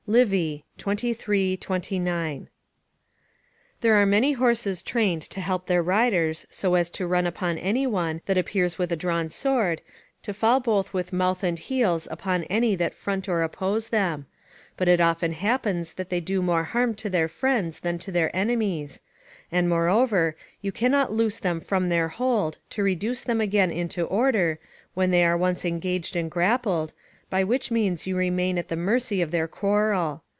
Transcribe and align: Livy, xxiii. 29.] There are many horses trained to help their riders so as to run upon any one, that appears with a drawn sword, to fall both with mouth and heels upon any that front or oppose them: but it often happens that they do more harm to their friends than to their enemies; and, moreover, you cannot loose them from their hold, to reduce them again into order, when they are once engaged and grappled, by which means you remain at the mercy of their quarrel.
Livy, 0.07 0.65
xxiii. 0.77 1.55
29.] 1.55 2.49
There 3.79 3.93
are 3.95 4.05
many 4.05 4.33
horses 4.33 4.83
trained 4.83 5.21
to 5.21 5.39
help 5.39 5.67
their 5.67 5.81
riders 5.83 6.45
so 6.49 6.75
as 6.75 6.89
to 6.89 7.07
run 7.07 7.25
upon 7.25 7.57
any 7.57 7.87
one, 7.87 8.19
that 8.25 8.37
appears 8.37 8.77
with 8.77 8.91
a 8.91 8.97
drawn 8.97 9.29
sword, 9.29 9.81
to 10.23 10.33
fall 10.33 10.59
both 10.59 10.91
with 10.91 11.13
mouth 11.13 11.43
and 11.43 11.57
heels 11.57 12.09
upon 12.11 12.43
any 12.45 12.75
that 12.75 12.93
front 12.95 13.29
or 13.29 13.41
oppose 13.41 13.87
them: 13.87 14.25
but 14.75 14.89
it 14.89 14.99
often 14.99 15.31
happens 15.31 15.93
that 15.93 16.09
they 16.09 16.19
do 16.19 16.41
more 16.41 16.65
harm 16.65 16.93
to 16.95 17.09
their 17.09 17.29
friends 17.29 17.79
than 17.79 17.97
to 17.99 18.11
their 18.11 18.35
enemies; 18.35 19.01
and, 19.49 19.69
moreover, 19.69 20.35
you 20.61 20.73
cannot 20.73 21.13
loose 21.13 21.39
them 21.39 21.61
from 21.61 21.87
their 21.87 22.09
hold, 22.09 22.57
to 22.71 22.83
reduce 22.83 23.21
them 23.21 23.39
again 23.39 23.71
into 23.71 24.03
order, 24.05 24.59
when 24.93 25.11
they 25.11 25.23
are 25.23 25.37
once 25.37 25.63
engaged 25.63 26.17
and 26.17 26.29
grappled, 26.29 26.91
by 27.29 27.45
which 27.45 27.71
means 27.71 28.05
you 28.05 28.13
remain 28.13 28.57
at 28.57 28.67
the 28.67 28.75
mercy 28.75 29.21
of 29.21 29.31
their 29.31 29.47
quarrel. 29.47 30.21